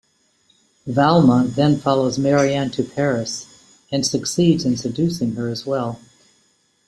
Valmont 0.87 1.55
then 1.55 1.77
follows 1.79 2.17
Marianne 2.17 2.71
to 2.71 2.81
Paris 2.83 3.45
and 3.91 4.03
succeeds 4.03 4.65
in 4.65 4.75
seducing 4.75 5.35
her 5.35 5.47
as 5.47 5.63
well. 5.63 5.99